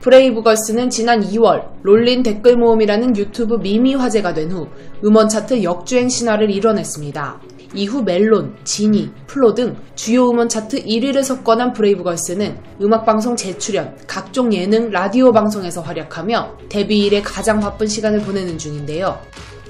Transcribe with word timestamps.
브레이브걸스는 0.00 0.90
지난 0.90 1.22
2월 1.22 1.70
롤린 1.82 2.22
댓글 2.22 2.56
모음이라는 2.56 3.16
유튜브 3.16 3.54
밈이 3.56 3.94
화제가 3.94 4.34
된 4.34 4.52
후 4.52 4.68
음원 5.02 5.28
차트 5.28 5.62
역주행 5.62 6.10
신화를 6.10 6.50
이뤄냈습니다. 6.50 7.40
이후 7.76 8.02
멜론, 8.02 8.54
지니, 8.64 9.10
플로 9.26 9.54
등 9.54 9.76
주요 9.94 10.30
음원 10.30 10.48
차트 10.48 10.84
1위를 10.84 11.24
석권한 11.24 11.72
브레이브걸스는 11.72 12.56
음악방송 12.82 13.34
재출연, 13.34 13.96
각종 14.06 14.52
예능, 14.52 14.90
라디오 14.90 15.32
방송에서 15.32 15.80
활약하며 15.80 16.58
데뷔 16.68 17.06
이래 17.06 17.22
가장 17.22 17.58
바쁜 17.58 17.86
시간을 17.86 18.20
보내는 18.20 18.58
중인데요. 18.58 19.18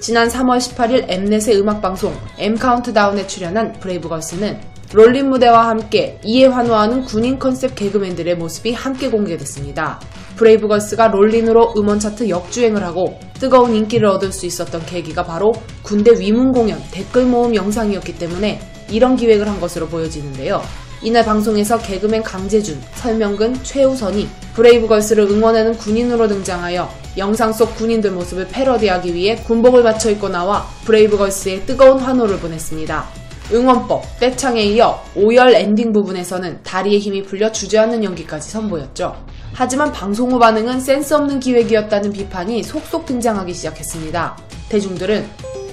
지난 0.00 0.28
3월 0.28 0.58
18일 0.58 1.04
엠넷의 1.08 1.58
음악방송 1.60 2.12
엠카운트다운에 2.38 3.26
출연한 3.26 3.72
브레이브걸스는 3.74 4.73
롤린 4.94 5.28
무대와 5.28 5.70
함께 5.70 6.20
이에 6.22 6.46
환호하는 6.46 7.04
군인 7.04 7.36
컨셉 7.36 7.74
개그맨들의 7.74 8.36
모습이 8.36 8.72
함께 8.74 9.10
공개됐습니다. 9.10 10.00
브레이브걸스가 10.36 11.08
롤린으로 11.08 11.74
음원 11.76 11.98
차트 11.98 12.28
역주행을 12.28 12.80
하고 12.84 13.18
뜨거운 13.40 13.74
인기를 13.74 14.06
얻을 14.06 14.30
수 14.30 14.46
있었던 14.46 14.86
계기가 14.86 15.24
바로 15.24 15.52
군대 15.82 16.12
위문 16.16 16.52
공연 16.52 16.80
댓글 16.92 17.24
모음 17.24 17.56
영상이었기 17.56 18.18
때문에 18.18 18.60
이런 18.88 19.16
기획을 19.16 19.48
한 19.48 19.60
것으로 19.60 19.88
보여지는데요. 19.88 20.62
이날 21.02 21.24
방송에서 21.24 21.78
개그맨 21.78 22.22
강재준, 22.22 22.80
설명근, 22.94 23.64
최우선이 23.64 24.28
브레이브걸스를 24.54 25.24
응원하는 25.24 25.76
군인으로 25.76 26.28
등장하여 26.28 26.88
영상 27.18 27.52
속 27.52 27.74
군인들 27.74 28.12
모습을 28.12 28.46
패러디하기 28.46 29.12
위해 29.12 29.34
군복을 29.34 29.82
맞춰 29.82 30.10
입고 30.12 30.28
나와 30.28 30.68
브레이브걸스에 30.84 31.66
뜨거운 31.66 31.98
환호를 31.98 32.38
보냈습니다. 32.38 33.23
응원법, 33.52 34.02
떼창에 34.20 34.62
이어 34.62 35.02
오열 35.14 35.54
엔딩 35.54 35.92
부분에서는 35.92 36.62
다리에 36.62 36.98
힘이 36.98 37.22
풀려 37.22 37.52
주저앉는 37.52 38.02
연기까지 38.02 38.50
선보였죠. 38.50 39.14
하지만 39.52 39.92
방송 39.92 40.32
후 40.32 40.38
반응은 40.38 40.80
센스 40.80 41.14
없는 41.14 41.40
기획이었다는 41.40 42.12
비판이 42.12 42.62
속속 42.62 43.06
등장하기 43.06 43.52
시작했습니다. 43.52 44.36
대중들은 44.68 45.26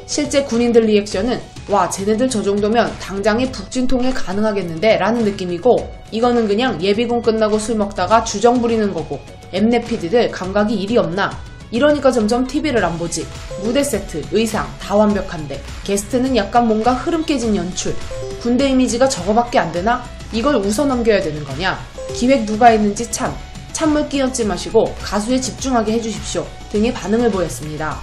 실제 0.05 0.43
군인들 0.43 0.81
리액션은 0.81 1.39
와 1.69 1.89
쟤네들 1.89 2.29
저 2.29 2.43
정도면 2.43 2.91
당장에 2.99 3.49
북진통일 3.49 4.13
가능하겠는데 4.13 4.97
라는 4.97 5.23
느낌이고 5.23 5.89
이거는 6.11 6.47
그냥 6.47 6.81
예비군 6.81 7.21
끝나고 7.21 7.57
술 7.57 7.77
먹다가 7.77 8.23
주정 8.25 8.61
부리는 8.61 8.93
거고 8.93 9.19
엠넷 9.53 9.87
PD들 9.87 10.31
감각이 10.31 10.75
일이 10.75 10.97
없나 10.97 11.31
이러니까 11.71 12.11
점점 12.11 12.45
TV를 12.45 12.83
안 12.83 12.97
보지. 12.97 13.25
무대 13.63 13.83
세트, 13.83 14.23
의상 14.31 14.67
다 14.79 14.95
완벽한데 14.95 15.61
게스트는 15.83 16.35
약간 16.35 16.67
뭔가 16.67 16.93
흐름 16.93 17.23
깨진 17.23 17.55
연출. 17.55 17.95
군대 18.41 18.69
이미지가 18.69 19.09
저거밖에 19.09 19.57
안 19.59 19.71
되나? 19.71 20.03
이걸 20.33 20.55
웃어 20.55 20.85
넘겨야 20.85 21.21
되는 21.21 21.43
거냐? 21.43 21.79
기획 22.13 22.45
누가 22.45 22.67
했는지 22.67 23.09
참. 23.11 23.33
찬물 23.71 24.07
끼얹지 24.09 24.45
마시고 24.45 24.93
가수에 25.01 25.39
집중하게 25.39 25.93
해주십시오. 25.93 26.45
등의 26.71 26.93
반응을 26.93 27.31
보였습니다. 27.31 27.97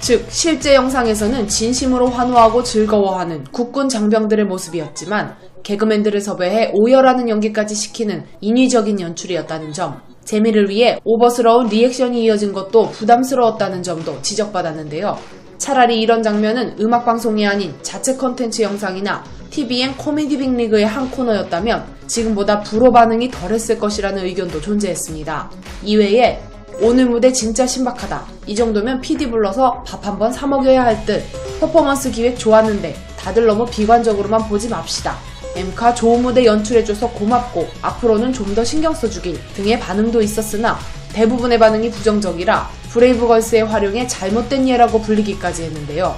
즉, 0.00 0.26
실제 0.28 0.74
영상에서는 0.74 1.48
진심으로 1.48 2.08
환호하고 2.08 2.62
즐거워하는 2.62 3.44
국군 3.50 3.88
장병들의 3.88 4.44
모습이었지만 4.44 5.36
개그맨들을 5.62 6.20
섭외해 6.20 6.70
오열하는 6.74 7.30
연기까지 7.30 7.74
시키는 7.74 8.26
인위적인 8.42 9.00
연출이었다는 9.00 9.72
점, 9.72 10.02
재미를 10.24 10.68
위해 10.68 10.98
오버스러운 11.04 11.68
리액션이 11.68 12.24
이어진 12.24 12.52
것도 12.52 12.90
부담스러웠다는 12.90 13.82
점도 13.82 14.20
지적받았는데요. 14.22 15.18
차라리 15.58 16.00
이런 16.00 16.22
장면은 16.22 16.76
음악방송이 16.80 17.46
아닌 17.46 17.74
자체 17.82 18.16
컨텐츠 18.16 18.62
영상이나 18.62 19.24
TVN 19.50 19.96
코미디 19.96 20.38
빅리그의 20.38 20.86
한 20.86 21.10
코너였다면 21.10 21.84
지금보다 22.06 22.60
불호 22.60 22.92
반응이 22.92 23.30
덜했을 23.30 23.78
것이라는 23.78 24.24
의견도 24.24 24.60
존재했습니다. 24.60 25.50
이외에 25.84 26.40
오늘 26.80 27.06
무대 27.06 27.32
진짜 27.32 27.66
신박하다. 27.66 28.26
이 28.46 28.54
정도면 28.54 29.00
PD 29.00 29.30
불러서 29.30 29.84
밥 29.86 30.04
한번 30.04 30.32
사 30.32 30.46
먹여야 30.46 30.84
할 30.84 31.06
듯. 31.06 31.22
퍼포먼스 31.60 32.10
기획 32.10 32.38
좋았는데 32.38 32.94
다들 33.16 33.46
너무 33.46 33.64
비관적으로만 33.64 34.48
보지 34.48 34.68
맙시다. 34.68 35.16
엠카 35.56 35.94
좋은 35.94 36.22
무대 36.22 36.44
연출해줘서 36.44 37.10
고맙고 37.10 37.68
앞으로는 37.82 38.32
좀 38.32 38.54
더 38.54 38.62
신경 38.62 38.94
써주길 38.94 39.38
등의 39.54 39.80
반응도 39.80 40.22
있었으나 40.22 40.78
대부분의 41.12 41.58
반응이 41.58 41.90
부정적이라 41.90 42.70
브레이브걸스의 42.90 43.64
활용에 43.64 44.06
잘못된 44.06 44.68
예라고 44.68 45.00
불리기까지 45.02 45.64
했는데요. 45.64 46.16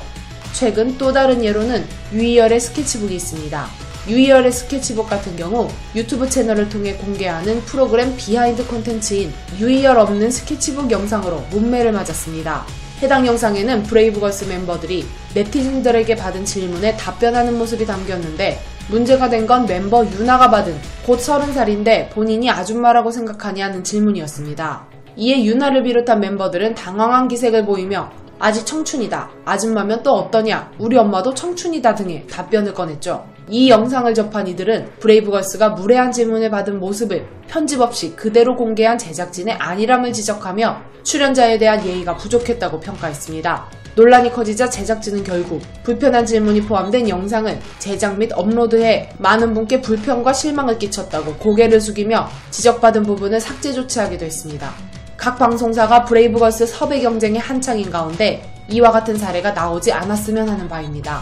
최근 0.52 0.98
또 0.98 1.12
다른 1.12 1.42
예로는 1.44 1.86
유희열의 2.12 2.60
스케치북이 2.60 3.14
있습니다. 3.16 3.66
유희열의 4.08 4.52
스케치북 4.52 5.08
같은 5.08 5.34
경우 5.36 5.68
유튜브 5.94 6.28
채널을 6.28 6.68
통해 6.68 6.94
공개하는 6.94 7.60
프로그램 7.62 8.14
behind 8.16 8.66
콘텐츠인 8.66 9.32
유희열 9.58 9.98
없는 9.98 10.30
스케치북 10.30 10.90
영상으로 10.90 11.42
뭇매를 11.50 11.92
맞았습니다. 11.92 12.66
해당 13.02 13.26
영상에는 13.26 13.82
브레이브걸스 13.82 14.44
멤버들이 14.46 15.04
네티즌들에게 15.34 16.16
받은 16.16 16.44
질문에 16.46 16.96
답변하는 16.96 17.58
모습이 17.58 17.84
담겼는데 17.84 18.58
문제가 18.88 19.28
된 19.28 19.46
건 19.46 19.66
멤버 19.66 20.04
유나가 20.04 20.50
받은 20.50 20.74
곧 21.04 21.18
30살인데 21.18 22.10
본인이 22.10 22.50
아줌마라고 22.50 23.10
생각하냐는 23.10 23.84
질문이었습니다. 23.84 24.86
이에 25.16 25.44
유나를 25.44 25.82
비롯한 25.82 26.20
멤버들은 26.20 26.74
당황한 26.74 27.28
기색을 27.28 27.64
보이며 27.66 28.10
아직 28.38 28.66
청춘이다. 28.66 29.30
아줌마면 29.44 30.02
또 30.02 30.12
어떠냐. 30.14 30.72
우리 30.78 30.96
엄마도 30.96 31.34
청춘이다 31.34 31.94
등의 31.94 32.26
답변을 32.26 32.74
꺼냈죠. 32.74 33.26
이 33.48 33.70
영상을 33.70 34.12
접한 34.12 34.48
이들은 34.48 34.90
브레이브걸스가 35.00 35.70
무례한 35.70 36.10
질문을 36.10 36.50
받은 36.50 36.80
모습을 36.80 37.26
편집 37.46 37.80
없이 37.80 38.14
그대로 38.16 38.56
공개한 38.56 38.98
제작진의 38.98 39.54
안일함을 39.54 40.12
지적하며 40.12 40.76
출연자에 41.04 41.58
대한 41.58 41.86
예의가 41.86 42.16
부족했다고 42.16 42.80
평가했습니다. 42.80 43.70
논란이 43.94 44.30
커지자 44.32 44.68
제작진은 44.68 45.24
결국 45.24 45.62
불편한 45.82 46.26
질문이 46.26 46.62
포함된 46.62 47.08
영상을 47.08 47.58
제작 47.78 48.18
및 48.18 48.30
업로드해 48.34 49.10
많은 49.18 49.54
분께 49.54 49.80
불편과 49.80 50.34
실망을 50.34 50.78
끼쳤다고 50.78 51.36
고개를 51.36 51.80
숙이며 51.80 52.28
지적받은 52.50 53.04
부분을 53.04 53.40
삭제 53.40 53.72
조치하기도 53.72 54.24
했습니다. 54.26 54.85
각 55.26 55.40
방송사가 55.40 56.04
브레이브걸스 56.04 56.68
섭외 56.68 57.00
경쟁의 57.00 57.40
한창인 57.40 57.90
가운데 57.90 58.48
이와 58.68 58.92
같은 58.92 59.18
사례가 59.18 59.50
나오지 59.50 59.90
않았으면 59.90 60.48
하는 60.48 60.68
바입니다. 60.68 61.20